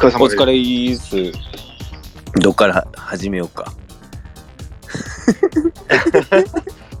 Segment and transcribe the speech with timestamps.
[0.00, 0.40] 疲れ様です。
[0.40, 1.32] お疲れいいっす。
[2.40, 3.70] どっからは始めようか。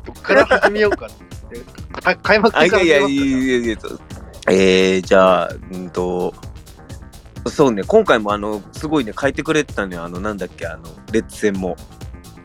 [0.04, 1.10] どっから始めようかっ
[1.48, 2.02] て。
[2.02, 3.76] か開幕からいやいやい始めますかやいやいや
[4.50, 6.34] えー、じゃあ、うんと、
[7.46, 10.04] そうね、今回もあの、すごいね、書いてくれてたのよ。
[10.04, 11.76] あの、なんだっけ、あの、レッツ戦も。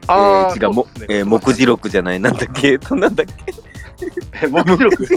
[0.08, 3.54] あーえー違う、ねえー目次録じゃない、なんだっけ、えっと、なんだっけ。
[4.42, 5.08] え目次録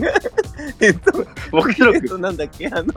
[0.80, 2.94] えっと、目次録えっと、なんだっけ、あの、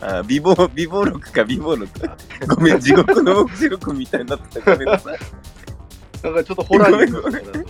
[0.00, 1.90] あ美貌、美貌録か、美貌録。
[2.54, 4.72] ごめん、地獄の目次録みたいになってた。
[4.72, 5.18] ごめんなさい。
[6.22, 7.66] なんかちょっとホラーになる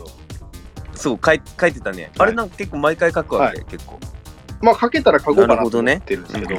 [0.95, 2.10] そう、書い書いてたね。
[2.19, 3.98] あれなんか結構毎回書くわけ、結構。
[4.60, 6.59] まあ、かけたら書こうかなと思ほどねってるんですけど、う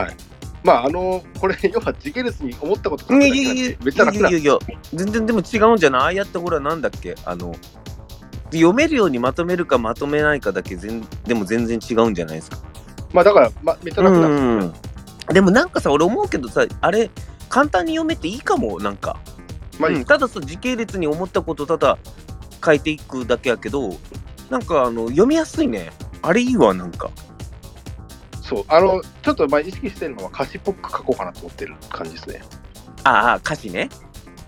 [0.00, 0.16] はい。
[0.62, 6.00] まあ、あの、これ、要は時系列に思ったこと書くだいやいやいやけなんでめっちゃ楽なんでいやいやいや全然でも違うんじゃない？
[6.00, 7.14] ああやってほらなんだっけ？
[7.24, 7.54] あの
[8.52, 12.58] 読めるようにまとめるかまとめないかだけ全でも全然違うんじゃないですか？
[13.12, 14.48] まあ、だから、まあ、めっちゃ楽なんですよ。
[14.48, 14.72] うん
[15.28, 17.10] でもなんかさ俺思うけどさあれ
[17.48, 19.18] 簡単に読めていいかもなんか、
[19.78, 21.98] まあ、うんたださ時系列に思ったことただ
[22.64, 23.96] 書いていくだけやけど
[24.50, 25.90] なんかあの読みやすいね。
[26.22, 27.10] あれいいわなんか。
[28.42, 28.64] そう。
[28.68, 32.42] あの、ちょっと、まあ、意識してるのは歌詞っぽく書こうかなと思ってる感じですね。
[33.04, 33.88] ああ歌詞ね。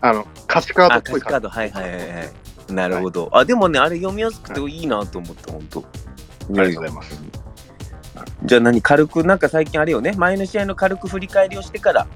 [0.00, 1.48] あの、歌詞カードあっぽい感歌詞カード。
[1.48, 2.72] はいはいはいはい。
[2.72, 5.84] なるほど、あでもねあれ読みやすくていいなと思った、ほんと。
[6.50, 6.60] じ。
[6.60, 7.22] ありがとうございます。
[8.44, 12.06] じゃあ何軽くなんか最近あれよね前の試合の軽く振り返りをしてから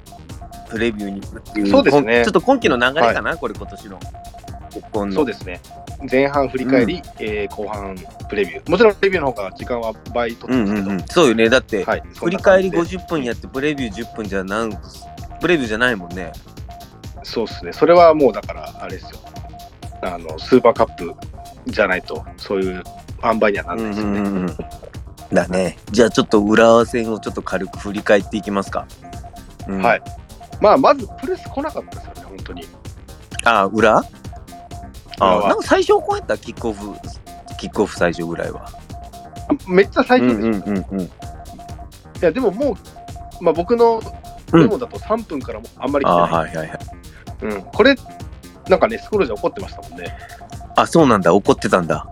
[0.70, 3.98] プレビューにっていそうですねちょっと今季の流れかな、これ今年の
[4.72, 5.60] 結婚のそうですね。
[6.10, 7.96] 前半振り返り、えー後半
[8.28, 8.70] プレビュー。
[8.70, 12.02] もちろんプレビューの方が時間は倍取ってますけど、うんうんうんそうよねだって、はい。
[12.18, 14.72] 振り返りそんな感じ50分やってプレビュー10分じゃなん
[15.40, 16.32] プレビューじゃないもんねで
[17.24, 17.72] そうですね。
[17.72, 19.18] それはもうだから、あれですよ。
[20.02, 21.12] あの、スーパーカップ
[21.66, 22.82] じゃないと、そういう
[23.22, 24.18] 塩梅にはならないですよね。
[24.20, 24.56] うんうんうん
[25.32, 25.78] だね。
[25.90, 28.86] じゃあちょっと浦和戦をちょっと軽く振り返っていきますか、
[29.68, 29.82] うん。
[29.82, 30.02] はい。
[30.60, 32.64] まあ、まずプレス来なかったですよね、本当に。
[33.44, 34.00] あ裏？
[34.00, 34.04] 浦
[35.18, 36.38] 和あなんか最初こうやった？
[36.38, 36.92] キックオフ
[37.58, 38.68] キックオフ最初ぐらいは。
[39.68, 40.46] めっちゃ最初です。
[40.46, 41.00] うんうんうんうん。
[41.02, 41.10] い
[42.20, 42.76] や、でもも
[43.40, 44.00] う、まあ、僕の
[44.52, 44.60] うん。
[44.60, 46.30] メモだと3分からもあんまり来ない。
[46.30, 46.78] はいはいはい。
[47.42, 47.96] うん、これ、
[48.68, 50.14] なんかね、スクロールじゃ怒ってましたもんね。
[50.76, 51.32] あそうなんだ。
[51.34, 52.11] 怒ってたんだ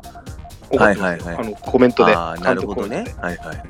[0.78, 2.14] はいはいはいあのコメントで。
[2.14, 3.62] ああ、なるほどねはいはい。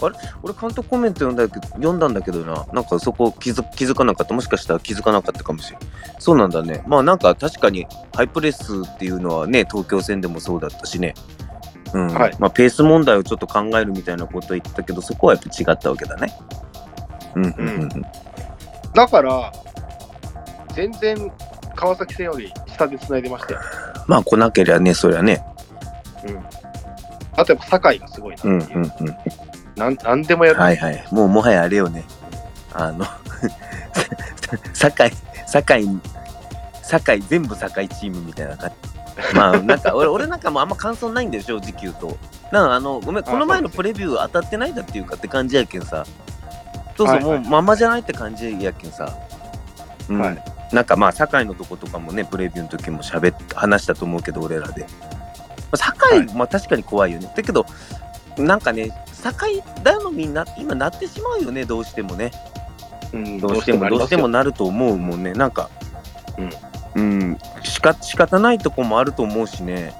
[0.00, 0.16] あれ？
[0.42, 4.34] 俺、監督コメント読んだけど読んだんだけどな、なんかそこ気づ気づかなかった。
[4.34, 5.80] もしかしたら気づかなかったかもしれん。
[6.18, 6.82] そうなんだね。
[6.86, 11.14] まあなんか確かにハイプレスっていうのはね、東京戦でもそうだったしね。
[11.94, 16.30] うんはいまあ、ペース問題をちょっと考えるみたいなことを言ったけど、そこはやっぱ違ったわけだね。
[17.34, 18.02] うんうんうんうん。
[18.92, 19.50] だから、
[20.74, 21.32] 全然
[21.74, 23.60] 川崎戦より下で繋いでましたよ。
[24.06, 25.42] まあ来なけりゃね、そりゃね。
[26.26, 26.44] うん。
[27.36, 28.54] あとやっぱ酒井がすごいなっていう。
[28.54, 29.16] うんうんうん。
[29.76, 30.60] なんなんでもやる。
[30.60, 31.04] はいはい。
[31.10, 32.04] もうもはやあれよね。
[32.72, 33.06] あの、
[34.74, 35.12] 堺、
[35.46, 36.00] 堺、
[36.82, 38.88] 堺、全部堺チームみたいな感じ。
[39.34, 42.08] まあ、なんか俺、俺なんかもうあんま感想ないんだよ、正直言うと。
[42.52, 46.04] だからあの、ごめん、この前のプレビュー当たってないだっていうかって感じやけんさ。
[46.96, 49.12] そうそう、はいはいもうまんまじゃないって感じやけんさ。
[50.08, 50.20] うん。
[50.20, 54.84] はいなんかまあ、堺のとことかもね、プレビューの時も喋っ話したと思うけど、俺らで。
[55.70, 57.32] まあ堺、はいまあ確かに怖いよね。
[57.34, 57.66] だけど、
[58.36, 58.90] なんかね、
[59.22, 62.30] 堺だのみんな、今なってしまうよね、どうしてもね。
[63.12, 65.32] うんどうしても、どうしてもなると思うもんね。
[65.32, 65.70] なんか、
[66.94, 69.94] うん、しか仕方ないとこもあると思うしね。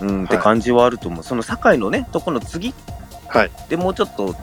[0.00, 1.22] うん、って感じはあると思う。
[1.24, 2.74] その堺のね、とこの次
[3.28, 3.50] はい。
[3.68, 4.34] でもうちょっと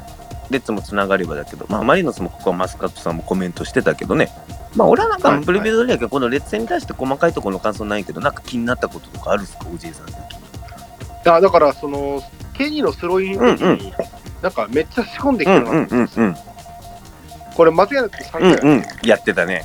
[0.50, 4.29] 列もつながればだけど、まあ、マリノスもここはマスカットさんもコメントしてたけどね。
[4.75, 10.06] まあ、俺はなんはいかプレビュー通りやけど、この列戦に対して細かいところの感想ないけど、なんか気になったこととかあるんですか、おじいさん。
[11.25, 12.21] あだから、その、
[12.53, 13.93] ケニーのスローインの時に、
[14.41, 15.59] なんかめっちゃ仕込んできて。
[15.59, 16.35] るな、うんうんうん。
[17.55, 18.83] これ間違いなく3回うんうん。
[19.03, 19.63] やってたね。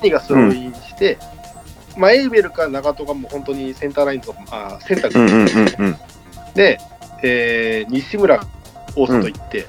[0.00, 1.18] ケニーがスローインして、
[1.96, 5.96] まあ、エイベルか長戸がもう本当にセンターラインとか、あセンター。
[6.54, 6.78] で、
[7.22, 8.40] えー西村
[8.96, 9.66] 大外行って、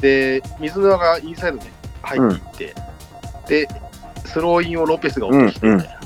[0.00, 1.64] で、水沼がインサイドに
[2.02, 3.68] 入っていって、で、
[4.26, 5.98] スローインをロペスが落としてみたいな。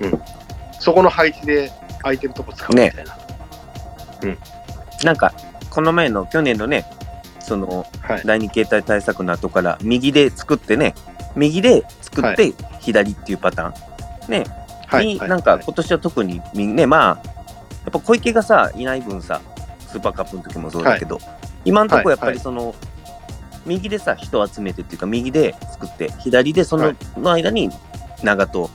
[0.00, 0.39] うん
[0.80, 1.70] そこの配置で
[2.02, 3.16] 空いてるとこ使うみたいな。
[5.04, 5.32] なんか、
[5.70, 6.84] この前の去年のね、
[7.38, 8.22] そのはい。
[8.24, 10.94] 第二形態対策の後から右で作ってね、
[11.36, 14.30] 右で作って左っていうパターン。
[14.30, 14.44] ね、
[14.86, 15.06] はい。
[15.06, 15.28] に、はい。
[15.28, 17.28] なんか今年は特にみね、まあ、
[17.84, 19.40] やっぱ小池がさ、いない分さ、
[19.80, 21.18] スーパーカップの時もそうだけど、
[21.64, 22.34] 今のところやっぱはい。
[22.34, 22.74] りその、
[23.66, 26.96] 右でさ、人集めてっていうか、右で作って、左でその,、はい。
[27.20, 27.70] の間に
[28.22, 28.70] 長戸、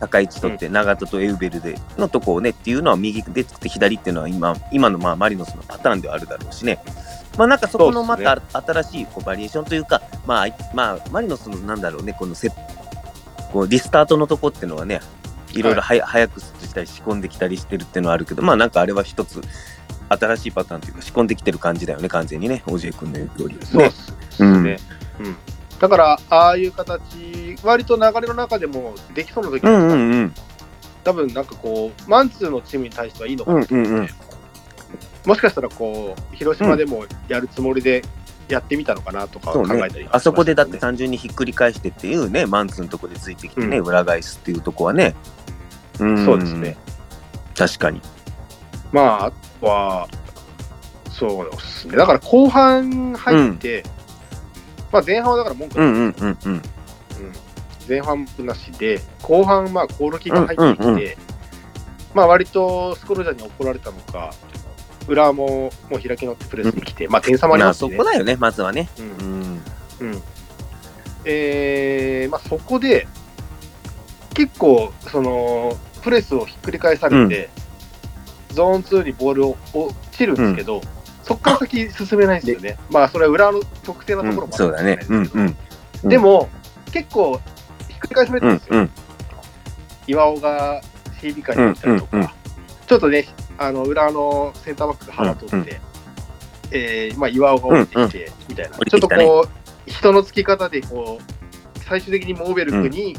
[0.00, 6.78] 高い位置取って、長戸とエウベルでのとこをねっていうのは右で作って、左っていうのは今、今のまあマリノスのパターンではあるだろうしね。
[7.36, 12.50] まあなんかそこのまた新しいこうバリエーションというか、まあ、まあ、マリノスのなんだろうね、このセ
[13.52, 15.00] こうリスタートのとこっていうのはね、
[15.52, 19.40] いろいろはや、早くしたり仕込んできたりしてるっていうのはあるけど、まあなんかあれは一つ
[20.08, 23.54] 新しいパターンというか仕込んできてる感じだよね、完全にね、オジェ君の言う通り。
[23.54, 23.60] ね。
[23.62, 24.78] そうですうんね。
[25.20, 25.36] うん。
[25.78, 30.34] だから、ああいう形、割と流れの中でもできそうな時うなんでんうんうん。
[31.04, 34.08] 多分なんかこう、マンツーのチームに対してはいいのかうなんうんうん。
[35.24, 38.02] もしかしたらこう、広島でもやるつもりで
[38.48, 45.14] やってみたのかなとか考えたり、あそこでだってね単純にひっくり返してっていうね、マンツーのとこでついてきてね、うん裏返すっていうとこはね。
[45.98, 46.76] うんそうですね。。
[47.56, 48.00] 確かに。
[48.92, 50.08] まあ、あとは、
[51.10, 51.96] そうですね。
[51.96, 53.82] だから後半入って、
[54.92, 56.38] まあ前半はだから文句うなうんうんうん。
[56.44, 56.62] うん
[57.88, 61.16] 前半なしで、後半、まあ、コオロキが入ってきて、うんうんう
[62.14, 64.32] まあ、割とスコルジャーに怒られたのか、
[65.08, 67.96] 裏ももう開き直ってプレスに来て、まあ、点差もありまあますしね。
[67.96, 68.88] そこだよね、まずはね。
[68.98, 69.62] うん
[70.00, 70.12] うん。
[70.12, 70.22] うん
[71.28, 73.08] えーまあ、そこで、
[74.32, 77.50] 結構、その、プレスをひっくり返されて、
[78.50, 80.80] ゾーン2にボールを落ちるんですけど、
[81.24, 82.78] そこから先進めないんですよね。
[82.90, 85.00] まあ、それは裏の特定のところもあそうだね。
[85.08, 85.30] うんうん。
[85.34, 85.56] うん
[86.04, 86.48] でも、
[86.92, 87.40] 結構、
[87.96, 88.76] ひっくり返されてうんですよ。
[88.76, 88.90] うん。
[90.06, 90.82] 岩尾が
[91.20, 92.30] CB 会に行ったりとか、うんうんうん。
[92.86, 93.26] ちょっとね、
[93.58, 95.68] あの裏のセンターバックが腹取って、うんうん。
[96.72, 99.46] えーまあ、岩尾が降りてきて、みたいな、降りちょってとこ
[99.86, 103.16] う、人のつき方でこう、最終的にモーベルクに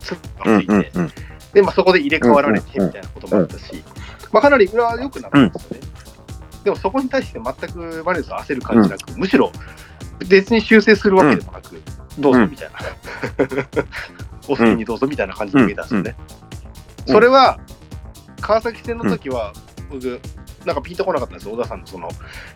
[0.00, 1.12] ツッがついて、うんうん
[1.52, 3.82] でまあ、そこで入れ替わられてうんうんみたいなこともあったし、
[4.32, 5.86] まあ、かなり裏は良くなったんですよね。
[6.64, 9.52] でもそこに対して全くバレンスは焦る感じなく、むしろ
[10.28, 11.80] 別に修正するわけでもなく、
[12.18, 12.78] どうぞみたいな、
[14.48, 16.16] お好きにどうぞみたいな感じで見えたんですよね。
[16.18, 16.42] うん
[17.06, 17.58] それは
[18.40, 19.52] 川崎戦の時は、
[19.90, 20.20] 僕、
[20.64, 22.08] なんかピンとこなかったんですよ、小田さんのその、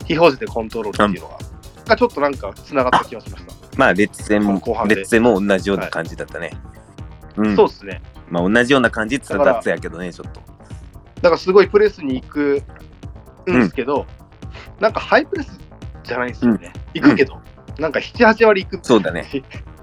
[0.05, 1.39] 非表示でコントロールっていうのが。
[1.87, 3.53] がちょっとなんか繋がった気がしました。
[3.77, 6.51] まあ、列戦も後半、で列戦も同じような感じだったね。
[7.37, 7.57] うん。
[7.57, 8.03] そうですね。
[8.29, 10.41] まあ、同じような感じって言ったらだから雑やけどね、ちょっと。
[10.41, 12.63] だからすごいプレスに行く
[13.49, 14.07] んですけど、
[14.81, 15.61] なんかハイプレス
[16.03, 16.73] じゃないんですよね。
[16.95, 17.41] 行くけど、
[17.79, 19.29] なんか7、8割行くそうだね。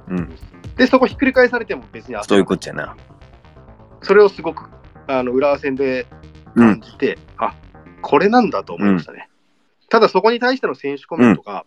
[0.07, 0.36] うん。
[0.75, 2.95] で、そこひっくり返されても別にそういうことやな。
[4.01, 4.69] それをすごく
[5.07, 6.07] あの浦和戦で
[6.56, 6.81] うん感。
[6.81, 7.56] じて、あ
[8.01, 9.30] これなんだと思いましたね。
[9.90, 11.66] ただそこに対しての選手コメントが、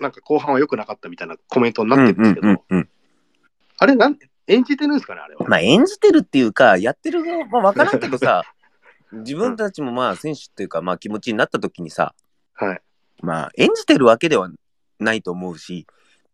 [0.00, 2.88] なんか後半は良くなかったみたいなコメントになうんってるんですけど、うんうんうん。
[3.78, 4.16] あれなん、
[4.46, 5.46] 演じてるんですかね、あれは。
[5.46, 8.44] まあ、演じてるっていうか、やってる側は分からんけどさ、
[9.12, 12.14] 自分たちもまあ、選手っていうか、まあ、気持ちになった時にさ、
[12.54, 12.80] はい。
[13.22, 14.50] まあ、演じてるわけでは
[14.98, 15.86] ないと思うし、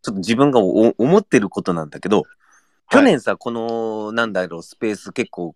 [0.02, 2.24] ちょっと自分がお思ってることなんだけど、
[2.90, 5.54] 去年さ、この、なんだろう、スペース結構、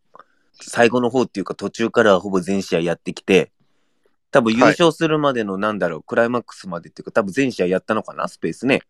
[0.61, 3.53] 最後の方っていうか途中からはほぼ全試合やってきて、
[4.31, 8.83] 多分優勝するまでの、なんだろう、クライマックスまでっていうか、多分全試合やったのかな、スペースね。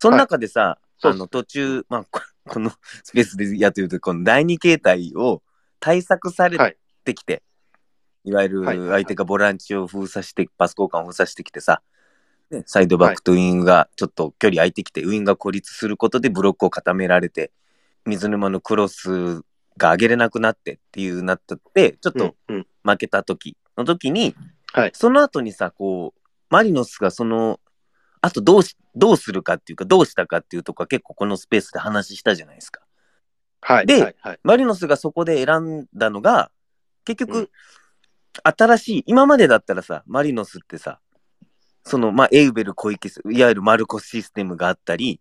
[0.00, 1.16] その中でさ、そうっす。
[1.16, 2.70] あの途中、まあ、ここの
[3.02, 5.42] スペースでやってると、この第二形態を
[5.80, 7.42] 対策されはいてきて、
[8.24, 8.78] い、わゆるはい。
[8.78, 11.93] はい相手がボランチを封鎖して、パス交換を封鎖してきてさ、ね、
[12.66, 17.52] サイドバックとウイングがちょっと距離空いてきて、ウイングが孤立することでブロックを固められて、
[18.06, 19.42] 水沼のクロス
[19.76, 22.34] が上げれなくなってっていうなったって、ちょっと
[22.82, 24.34] 負けた時の時に、
[24.72, 27.60] はいその後にさ、こう、マリノスがその、
[28.20, 32.80] あとどうし、どうするかっていうか、どうしたかっていうとこは結構このスペースで話したじゃないですか。
[33.60, 33.86] はい。
[33.86, 36.50] ではいはいマリノスがそこで選んだのが、
[37.04, 37.48] 結局、うん
[38.42, 40.98] 新しい、今までだったらさ、マリノスってさ、
[41.84, 45.20] その、まあ、エウベル小池セ、いわゆるマルコスシステムがあったり、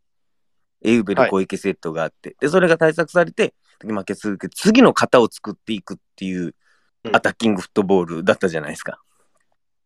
[0.82, 6.55] エウベル小池セットがあって、で、それが対策されて、負け続け、次の型を作っていくっていう
[7.03, 7.15] うん。
[7.15, 9.01] アタッキングフットボールだったじゃないですか。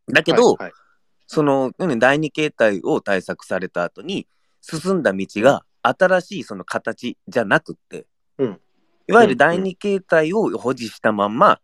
[0.08, 0.72] だけど、はいはい。
[1.26, 4.26] その、ね第二形態を対策された後に、
[4.60, 8.06] 進んだ道が新しいその形じゃなくって、
[8.38, 8.60] うん。
[9.08, 11.60] いわゆる第二形態を保持したまんま、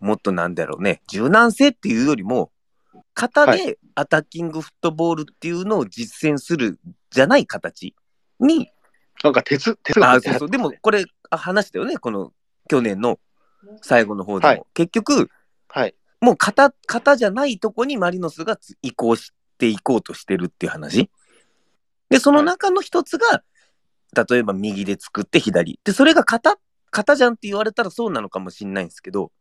[0.00, 2.52] もっとなんだろうね、柔軟性っていうよりも、
[3.18, 6.78] 型はでアタッキングフットボールっていうのを実践する
[7.10, 7.96] じゃない形
[8.38, 8.70] に、
[9.24, 12.32] なんか鉄、鉄があ、入ってるそうそう、でもこれあ話したよね、この
[12.68, 13.18] 去年の
[13.82, 14.48] 最後の方でも。
[14.48, 15.30] はい結局、
[15.66, 15.94] はい。
[16.20, 21.10] もう型、型じゃないとこにマリノスがつ移行していこうとしてるっていう話。
[22.10, 23.42] で、その中の一つが、
[24.28, 25.80] 例えば右で作って左。
[25.82, 26.56] で、それが型、
[26.92, 29.32] 型じゃんって言われたらそうなのかもしれないんですけど、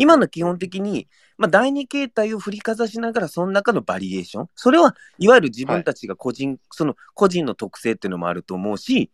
[0.00, 4.48] 今の基本的に、まあ、第二形態を振りかざしながら、その中のバリエーション。
[4.54, 9.10] それは、いわゆる自分たちが個人、その個人の特性っていうのもあると思うし、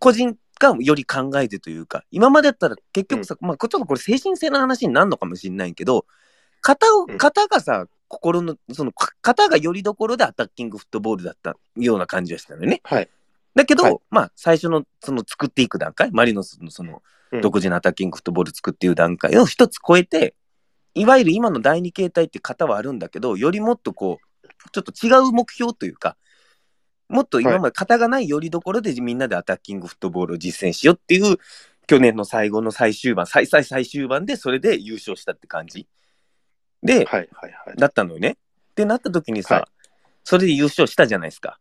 [0.00, 6.06] 個人がより考えてというか、今までだったら結局さ、まあ、ちょっとこれ精神性の話になるのかもしれないけど、
[6.60, 12.80] 型を、うん型がさ、心の、その、か型がよりどころでアタッキングフットボールだったような感じがしたのよね。
[12.82, 13.08] はい。
[13.56, 20.36] だけど、はいまあ、最初の、その、作っていく段階、マリノスのそのうん、独自のアタッキングフットボール作っていう段階を一つ超えて、
[20.94, 26.16] いわゆる今の第二形態って型はあるんだけど、よりもっとこう、ちょっと違う目標というか、
[27.08, 31.38] もっと今まで型がないよりどころでみんなでアタッキングフットボールを実践しようっていう、
[31.88, 35.88] 去年の最後の最終盤、最最最終盤でそれで優勝したって感じ。
[36.82, 37.76] で、はいはいはい。
[37.76, 38.30] だったのよね。
[38.30, 39.64] ってなった時にさ、はい
[40.28, 41.60] それで優勝したじゃないですか。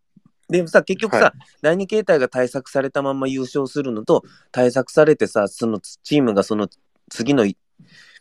[0.50, 6.70] でさ、結局さ、は第二形態が対策されたまま優勝するのと、対策されてさ、そのチームがその
[7.10, 7.58] 次のい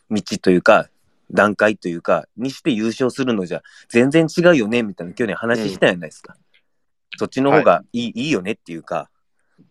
[0.09, 0.89] 道というか、
[1.31, 6.35] 段階というか、にして優勝するのじゃ全然違うよね、みたいな去年話したじゃないですか。
[7.17, 9.09] そっちの方がいい,、い、いよねっていうか、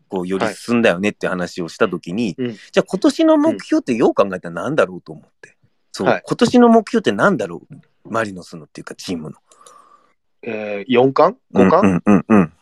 [0.09, 5.57] こう、より進んだよねって話をした時に、うんじゃあ今年の目標ってよう考えたら何だろうと思って。
[5.93, 9.37] そう、はい今年の目標って何だろうマリノスのっていうかチームの。
[10.47, 12.53] えー、4冠 ?5 冠、うんうんうん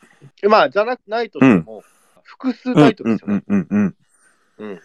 [0.43, 0.51] うん。
[0.51, 1.83] まあ、じゃなないとしても、
[2.23, 3.43] 複数タイトルですよね。
[3.47, 3.97] うんうん
[4.59, 4.81] うん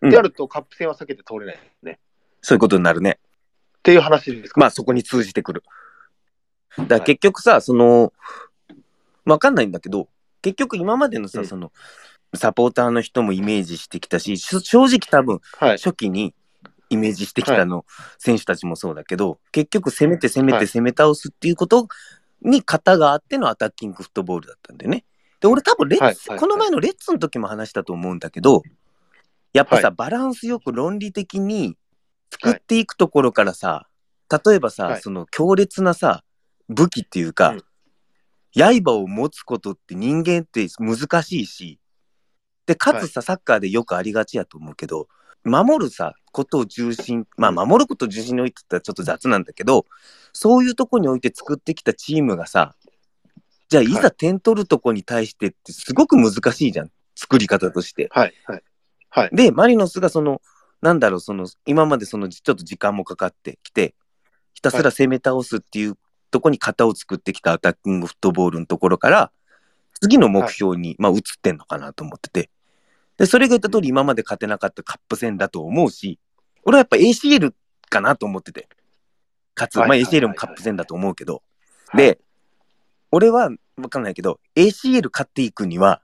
[0.00, 0.10] うん。
[0.10, 1.98] であると、カップ戦は避けて通れないですね。
[2.40, 3.18] そういうことになるね。
[3.78, 4.60] っていう話ですか？
[4.60, 5.62] まあそこに通じてくる。
[6.78, 8.12] だから結局さ、その、
[9.24, 10.08] わかんないんだけど、
[10.40, 11.72] 結局今までのさ、うんその、
[12.34, 15.76] サポーターの人もイメージしてきたし、し正直多分はい。
[15.76, 16.34] 初期に
[16.88, 17.84] イメージしてきたの、
[18.18, 21.88] 選手たちもそうだけど、結局攻めて攻めはいて攻め倒すっていうこと
[22.44, 25.04] に型があってのアタッキングフットボールだったんだよね。
[25.40, 28.62] で、俺多分レッツ、はいはいこの前のレッツの時も話したと思うんだけど、
[29.52, 31.76] やっぱさ、はバランスよく論理的に
[32.30, 33.86] 作っていくところからさ、
[34.46, 35.00] 例えばさ、はい。
[35.02, 36.24] その強烈なさ、
[36.68, 37.62] 武器っていうか、うん。
[38.54, 41.78] 刃を持つことって人間って難しいし、
[42.66, 45.08] で、かつさ、サッカーでよくありがちやと思うけど、
[45.44, 49.86] 守るさ、ことを中心、まあ、うん守ることを中心に置いてたらちょっと雑なんだけど、
[50.32, 52.74] そういうとこに置いて作ってきたチームがさ、
[53.68, 56.90] じゃあいざ点取るとこに対してってすごく難しいじゃん。
[57.14, 58.08] 作り方として。
[58.10, 58.34] はい。
[58.46, 58.62] はい。
[59.10, 59.30] はい。
[59.32, 60.40] で、マリノスがその、
[60.80, 63.94] なんだろう、その、今までその、ちょっと時間もかかってきて、
[64.54, 65.96] ひたすら攻め倒すっていう
[66.30, 69.30] とこに型を作ってきたアタッキングフットボールのところから、
[70.00, 72.50] 次の目標に、まあ、移ってんのかなと思ってて。
[73.22, 76.18] で、それが言った通り、今まで勝てなかったカップ戦だと思うし、
[76.64, 77.54] 俺はやっぱ ACL
[77.88, 78.68] かなと思ってて。
[79.54, 81.40] かつ、まあ ACL もカップ戦だと思うけど、
[81.94, 82.18] で、
[83.12, 86.02] 俺は分かんないけど、ACL 勝っていくには、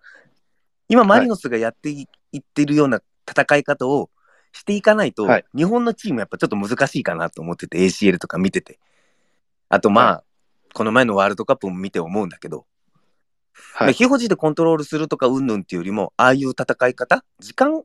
[0.88, 2.06] 今、マリノスがやってい,、
[2.37, 4.10] ってるような戦い方を
[4.52, 5.44] していかないと、はい。
[5.56, 8.78] 日本のチームやっぱちょっと難しいかなと思ってて、ACL とか見てて。
[9.68, 10.25] あと、まあ、は
[10.72, 12.64] この前のワールドカップも見て思うんだけど、
[13.75, 13.93] はい。
[13.93, 17.83] 非保持でコントロールするとかうんぬんっていうよりも、ああいう戦い方、時間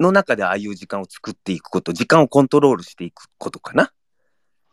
[0.00, 3.84] の中でああいう時間を作っていくこと、時間をコントロールしていくことかな。
[3.84, 3.88] っ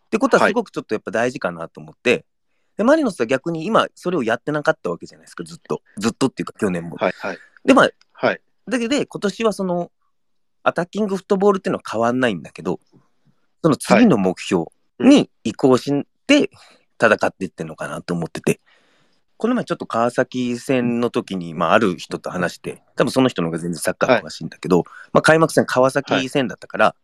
[0.09, 2.25] てことははいすごくちょっとやっぱ大事かなと思って、
[2.77, 5.81] でマリノスは逆に今それをやってなかったわけじゃないですか、ずっと。
[5.97, 6.95] ずっとっていうか去年も。
[6.95, 7.13] はい。
[7.17, 7.37] はい。
[7.65, 8.41] で、まあ、はい。
[8.67, 9.91] だけど今年はその、
[10.63, 12.79] アタッキングフットボールっていうのは変わんないんだけど、
[13.61, 14.65] その次の目標
[14.99, 16.49] に移行して
[17.01, 18.61] 戦っていってんのかなと思ってて、
[19.39, 26.95] この前ちょっと川崎戦の時に、まあ、ある人と話して、多分その人の方が全然サッカー詳しいんだけど、まあ、開幕戦川崎戦だったから、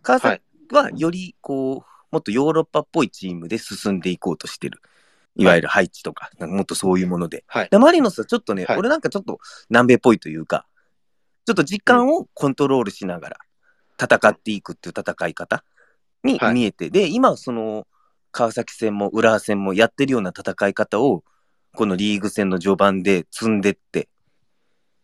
[0.00, 4.80] 川崎はよりこう、もっとヨーロッパっぽいチームで進んでいこうとしてる。
[5.36, 7.44] いわゆる配置とか、なんかもっとそういうもので。
[7.46, 7.68] はい。
[7.70, 8.78] で、マリノスはちょっとね、はい。
[8.78, 10.66] 俺なんかちょっと南米っぽいというか、
[11.44, 13.36] ちょっと時間をコントロールしながら
[14.00, 15.62] 戦っていくっていう戦い方
[16.22, 16.54] にはい。
[16.54, 17.86] 見えて、で、今その
[18.32, 21.22] 川崎戦も浦和戦もやってるような戦い方を、
[21.74, 24.08] このリーグ戦の序盤で積んでって、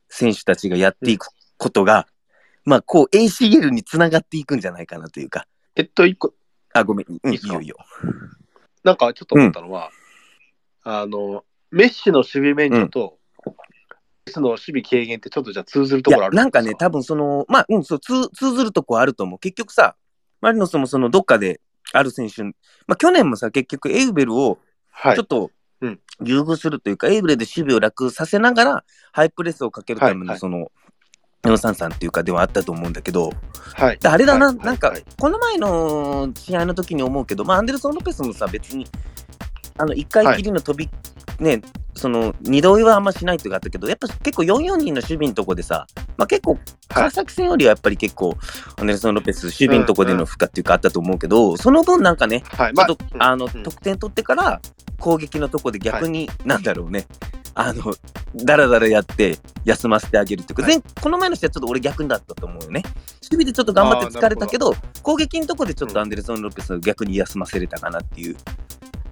[0.08, 2.06] 選手たちがやっていくことが、
[2.64, 5.46] まあ、こう ACL につながっていくんじゃないかなというか、
[5.76, 6.32] えっと、一個、
[6.72, 7.76] あ、ごめん、うん、いいよいいよ。
[8.84, 9.90] なんかちょっと思ったのは、
[10.84, 13.52] あの、メッシの守備免除と、メ
[14.26, 19.38] ッシの守備軽減ってちょっとじゃあ通ずるところあるなんかね、多分その、まあ、うん、そう、通通ずるとこあると思う。
[19.38, 19.96] 結局さ、
[20.40, 21.60] マリノスもそのどっかで
[21.92, 22.52] ある選手、ま
[22.88, 24.58] あ、去年もさ、結局エウベルを
[24.90, 25.16] はい。
[25.16, 25.26] ちょっ。
[25.26, 25.50] とうん
[26.22, 30.28] 優遇するというか、エウベルで守備を楽させながら、ハイプレスをかけるためはいはい。
[30.28, 30.70] のその、
[31.42, 33.32] 433っていうかではあったと思うんだけど、
[33.74, 33.98] はい。
[33.98, 34.56] であれだな、はい。
[34.56, 35.04] なんか、はい。
[35.18, 38.86] この前の試合の時に思うけど、まあ、アンデルソン・ロペスもさ、別に、
[39.78, 40.90] あの、1回きりの飛び、
[41.38, 41.62] ね、
[41.94, 48.36] その、二度追いはあんましないっていうのがあったけど、やっぱ結構4-4人の守備のとこでさ、まあ結構、川崎戦よりはやっぱり結構、
[48.76, 52.74] アンデルソン・ロペス、守備のとこでの負荷っていうかあったと思うけど、その分なんかね、はい。
[52.74, 53.22] ちょっと、うん。
[53.22, 54.60] あの、うん得点取ってから、
[54.98, 57.06] 攻撃のとこで逆に、なんだろうね、
[57.54, 57.94] あの、
[58.34, 60.72] だらだらやって、休ませてあげるっていうか、はい。
[60.72, 62.82] 前この前の試合ちょっと俺逆だったと思うよね。
[63.30, 68.36] 守備でちょっと頑張って疲れたけど、攻撃のとこでちょっとアンデルソン・ロペスを逆に休ませれたかなっていう、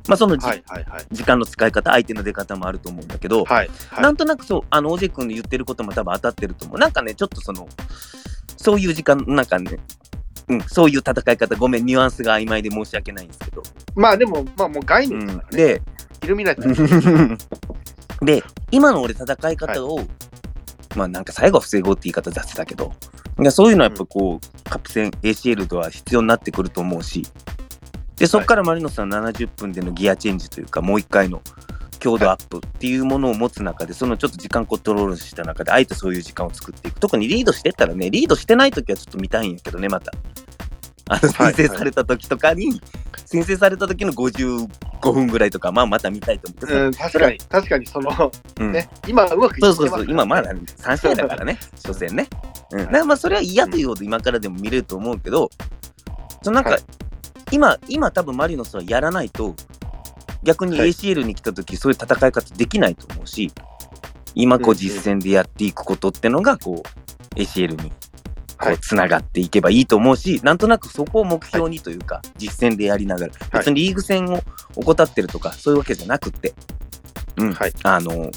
[0.09, 1.07] まあ、そのじ、はいはいはい。
[1.13, 3.71] 時間の使い方、相手の出方もあると思うんだけど、はい。
[3.91, 6.79] はいなんとなくそう、あの、オジェ君の言ってることも多分当たってると思う。
[6.79, 7.69] なんかね、ちょっとその、
[8.57, 9.79] そういう時間、なんかね、
[10.49, 13.63] うん、そういう戦い方、ごめん、ニュアンスが曖昧で申し訳ないんですけど。
[13.95, 15.65] まあでも、まあもう概うん念ですからね。
[15.65, 15.83] で、
[16.23, 17.39] イルミナティ。
[18.25, 20.01] で、今の俺戦い方を、
[20.97, 22.93] まあなんか最後は防ごうって言い方雑だけど、
[23.41, 27.27] いやそういうのはやっぱこう、カップ戦 ACL とは必要になってくると思うし、
[28.19, 31.41] で、そこからマリノスは70分でのギアチェンジというか、もう一回の
[31.99, 37.01] 強度アップっていうものを持つ中で、そのちょっと時間コントロールした中で、あえてそういう時間を作っていく。
[37.01, 40.13] 特にリードしてったらね、リードしてない時はちょっと見たいんやけどね、また。
[41.11, 42.81] あの、はい先制された時とかに、
[43.25, 44.69] 先制された時の55
[45.13, 46.75] 分ぐらいとか、まあまた見たいと思ってさ。
[46.75, 48.73] うん、確かに、確かにその、うん。
[48.73, 52.29] ね、今うまくいってますからそうそうそう、今まだ3試合だからね、 初戦ね。
[52.73, 55.51] うん、だからまあそれは嫌というほど今からでも見れると思うけど、
[56.43, 56.81] そのなんか、はい
[57.51, 59.55] 今、今多分マリノスはやらないと、
[60.43, 60.91] 逆にはい。
[60.91, 63.53] ACL に来た時、そういう戦い方できないと思うし、
[64.35, 68.75] 今こううんうん実戦でやっていくことってのが、こう、ACL にこはい。
[68.75, 73.59] うつながっていけばいいと思うし、なんとなくそこを目標にというか、実戦でやりながら、はい。
[73.59, 74.43] 別にリーグ戦を
[74.77, 76.55] 怠ってるとか、そういうわけじゃなくって、
[77.37, 77.73] うん、はい。
[77.85, 78.31] あの、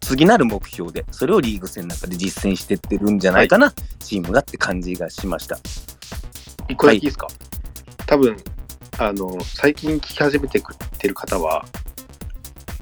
[0.00, 5.58] 次なる目標で、それをリーグ戦の中で実践してってるんじゃないかな、チームがって感じがしました。
[6.68, 7.26] 一個だけいいですか、
[8.10, 8.36] 多分、
[8.98, 11.64] あの、最近聞き始めてくれてる方は、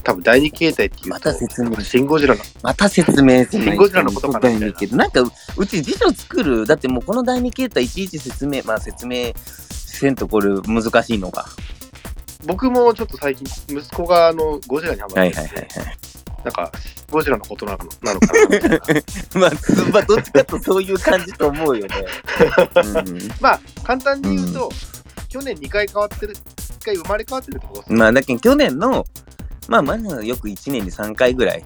[0.03, 1.79] 多分第二形態っていうと、また説明。
[1.81, 3.65] シン・ゴジラの、また説明する。
[3.65, 4.73] シンゴジラのことかなみたいな。
[4.73, 11.47] けど、なんかう、うち辞書作る、だってもうこの第二形態いちいち説明、まあ説明せんとこれ難しいのか。
[12.47, 15.99] 僕もちょっと最近、息子があのゴジラにハマはいってて、はいはいはい。
[16.45, 16.73] なんか、
[17.11, 18.41] ゴジラのことなのなのかな。
[19.39, 19.51] まあ、
[19.93, 22.07] まあ、どっちかとそういう感じと思うよね。
[23.41, 24.71] まあ、簡単に言うと、
[25.29, 29.05] 去年2回変わってる、1回生まれ変わってるってことですうん、まあ、だけど去年の、
[29.69, 31.65] まあ、まだよく1年に3回ぐらい、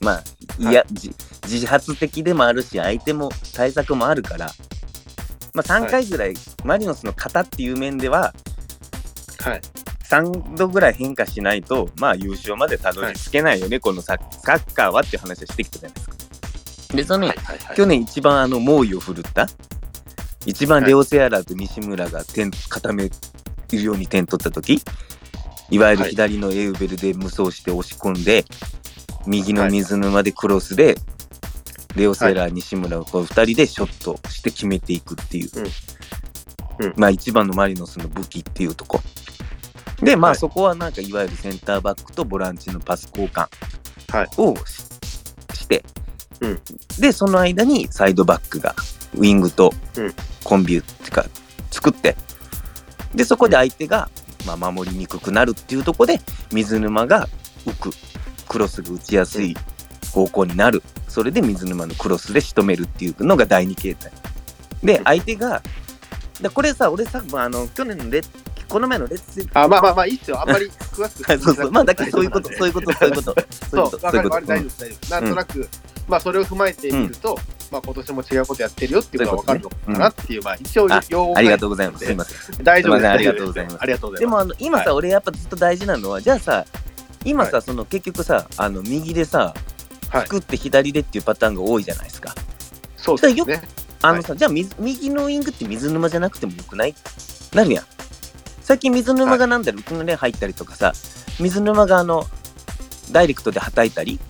[0.00, 0.22] まあ、
[0.58, 1.12] いや、じ
[1.46, 4.50] 自発的でもあるし、相手も対策もあるから、
[5.54, 8.32] まあ、3回ぐらい、マリノスの型っていう面では、
[9.40, 9.60] はい。
[10.04, 16.96] 3度ぐらい変化しないと、まあ、優勝までたどり着けないよね、このサッカーはっていう話をしてきたじゃないですか。
[16.96, 17.76] で、その、はいはいはい。
[17.76, 19.48] 去年一番あの猛威を振るった
[20.46, 23.10] 一番レオ・セアラーと西村が点固め
[23.72, 24.82] るように点取った時
[25.70, 26.10] いわゆるはい。
[26.10, 28.44] 左のエウベルで無双して押し込んで、
[29.26, 30.96] 右の水沼でクロスで、
[31.94, 35.50] レオ・セアラー、西村をこう2人でショットして決めていくっていう、
[36.80, 36.86] うん。
[36.86, 36.94] うん。
[36.96, 39.00] まあ一番のマリノスの武器っていうとこ。
[40.02, 40.38] で、まあはい。
[40.38, 43.48] そこはなんかいわゆるセンターバックとボランチのパス交換
[44.10, 44.28] はい。
[44.38, 44.82] をし,、
[45.54, 45.84] して、
[46.40, 46.60] うん。
[46.98, 48.74] で、その間にサイドバックが
[49.14, 50.14] ウィングとうん
[50.50, 51.24] コンビューってか
[51.70, 52.16] 作って、
[53.14, 54.10] で、そこで相手が、
[54.44, 56.20] まあ、守りにくくなるっていうところで、
[56.52, 57.28] 水沼が
[57.64, 57.90] 浮く、
[58.48, 59.56] クロスが打ちやすい
[60.12, 60.82] 方向になる。
[61.06, 64.10] それで水沼のクロスで仕留めるっていうのが第二形態。
[64.82, 65.62] でう、ん相手が、
[66.40, 68.26] でこれさ、俺さ、まあ、あの去年のレッ
[68.68, 70.40] この前のレッツあ、まあまあまあ、いいっすよ。
[70.40, 73.36] あんまり詳しくは いそうそう、まあ、だからそういうこと、そういうこと、そういうこと。
[73.70, 74.46] そう、わかる、わかる。
[74.46, 75.20] 大丈夫です、大丈夫。
[75.20, 75.68] なんとなく、
[76.08, 77.38] まあ、それを踏まえてみると、
[77.70, 82.04] まあ、今年も違うことやってるよっていうのがわかるのかなっていう、まあ、一応あ、用語ありがとうございます。
[82.04, 82.64] すいません。
[82.64, 83.08] 大丈夫です。
[83.08, 84.34] ありがとうございますありがとうございでます。
[84.34, 86.64] もあの今さ、はい俺やっぱずっと大事なのはじゃあさ
[87.24, 89.54] 今さ、はその結局さあの右でさ
[90.10, 92.34] はい作って左でっていうパターンが多いじゃないですか。
[92.96, 93.62] そうですね。
[94.02, 96.94] あのさ、じゃあ水右のウイングって水沼じゃなくてもよくない
[97.54, 97.84] なるやん。
[98.62, 100.92] 最近水沼がなんだろう、いきなり入ったりとかさ
[101.38, 102.24] 水沼があの
[103.12, 104.20] ダイレクトではたいたり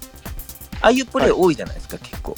[0.80, 2.34] ああいうプレー多いじゃないですか、結構。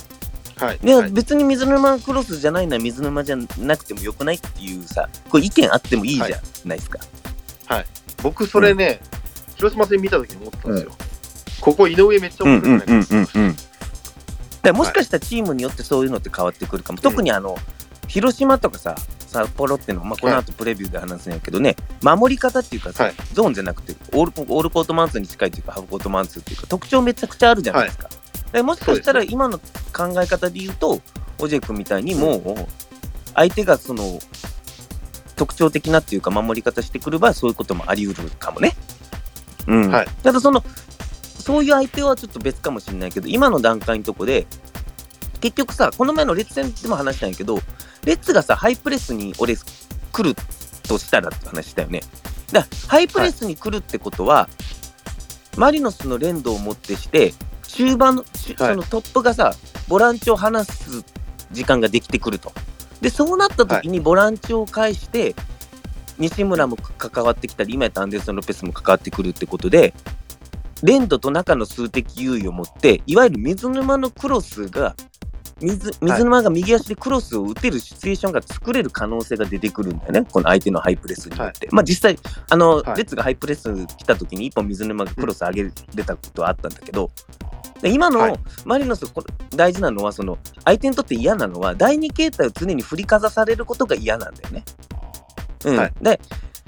[0.65, 0.79] はい。
[0.79, 6.27] で、はい別に水沼クロスじゃないのは水沼じゃなくてもよくないっていうさこれ意見あってもいいじゃ
[6.65, 6.99] ないですか。
[8.23, 9.01] 僕、それね、
[9.57, 10.93] 広島戦見た時に思ったんですよ。
[11.61, 12.85] ここ、井上めっちゃうん面白いね。
[12.89, 13.57] うんうんうんうん。
[14.63, 17.01] でもしかしたらチームによってそういうのって変わってくるかも。
[17.01, 17.59] 特にあの、
[18.07, 18.95] 広島とかさ、
[19.27, 28.09] 札幌っていうのは、まあ、この後プレビューで話すんやけどね、守り方っていうかさ、はいゾーンじゃなくてオール、オールコートマンツーに近いというか、ハーフコートマンツーっていうか、特徴めちゃくちゃあるじゃないですか。
[28.53, 31.01] でもしかしたら今の考え方で言うと、
[31.39, 32.67] オジェ君みたいにもう、
[33.35, 34.19] 相手がその、
[35.37, 38.77] 特徴的なっていうか、守り方してくれば、そういうこともあり得るかもね。
[39.67, 39.91] うん。
[39.91, 40.63] はいただその、
[41.39, 44.47] そういう相手はちょっと別かもしれないけど、今の段階のとこで、
[45.41, 47.59] 結局さ、この前のレッツ戦でも話したんやけど、
[48.05, 50.37] レッツがさ、ハイプレスに俺、来る
[50.83, 52.03] としたらって話したよね。
[52.53, 54.49] だハイプレスに来るってことは、
[55.57, 57.35] マリノスの連動をもってして、
[57.73, 59.55] 終盤の、しはいそのトップがさ、
[59.89, 61.03] ボランチを離す
[61.51, 62.53] 時間ができてくると。
[63.01, 65.35] で、そうなった時にボランチを介して、
[66.19, 69.95] 西村も関わってきたり、今やったアンデルソン・ロペスも関わってくるってことで、
[70.83, 74.95] レンドと中の数的優位を持って、いわゆる水沼のクロスが、
[75.63, 81.69] 水水沼が右足でクロスを打てるシチュエーションが作れる可能性が出てくるんだよね、この相手のハイプレスによって。
[81.71, 82.19] まあ実際、
[82.51, 82.97] あの、はい。
[82.97, 85.71] レッツがハイプレス来た時に一本水沼がクロス上げれ
[86.05, 87.11] たことはあったんだけど、
[87.81, 88.39] で今のはい。
[88.65, 94.65] マリノス、これ大事なのは、その相手にとって嫌なのは、第二形態を常に振りかざされることが嫌なんだよね。
[95.65, 95.77] うん。
[95.77, 95.93] はい。
[96.01, 96.21] で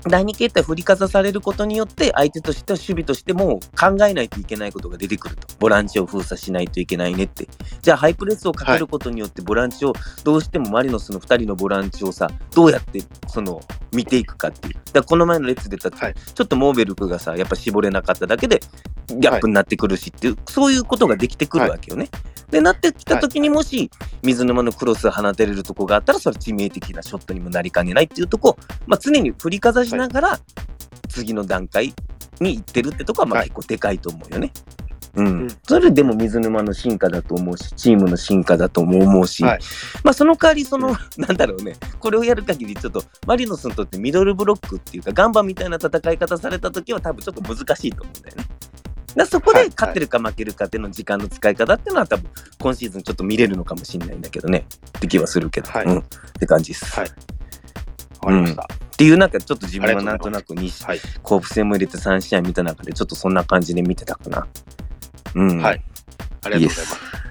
[0.08, 5.46] 第二形態振りかざされることによって、相手としては守備としても考えないといけないことが出てくると。
[5.58, 7.48] ボランチを封鎖しないといけないねって。
[7.82, 9.92] じゃあ、ハイプレスをかけることによって、ボランチを、
[10.24, 13.60] どうしてもマリノスの2人のボランチをさ、どうやって、その、
[13.92, 14.74] 見ていくかっていう。
[14.74, 18.60] だからこの前の列で言った、はいちょっとモーベルクがさ、やっぱ絞れなかっただけで、
[19.08, 22.08] ギャップになってくるしっていう、そういうことができてくるわけよね。
[22.50, 23.90] で、なってきた時にもし、
[24.22, 30.38] 水沼のクロスを放てれるとこがあったら、それ致命的なショットにもなりかねないっていうとこ、まあ、常に振りかざしながら、
[31.08, 31.94] 次の段階
[32.40, 34.52] に行ってるってとこは、まあはい結構でかいと思うよね。
[35.14, 35.26] うん。
[35.26, 39.60] うんそれでも水沼の進化だと思うし、チームの進化だとも思うし、はい
[40.02, 48.44] まあその代わり、その、なんだろうね、これをやる限り、ちょっとマリノスにとってミドルブロックっていうか、ガンバみたいな戦い方された時は、多分ちょっと難しいと思うんだよね。
[49.16, 54.66] だそこではい勝ってるか負けるかっていうの時間の使い方っていうのは多分今シーズンちょっと見れるのかもしれないんだけどね
[54.98, 56.04] って気はするけど、はいうん、っ
[56.38, 56.86] て感じです。
[56.98, 57.10] はい
[58.20, 58.62] わかりました。
[58.62, 61.00] っていうなんかちょっと自分はなんとなく西はい。
[61.22, 64.46] 甲府戦も入れて3試合見た中でちょっとそんな感じで見てたかな。
[65.34, 65.58] うん。
[65.60, 65.82] はい
[66.44, 67.23] ありがとうございます。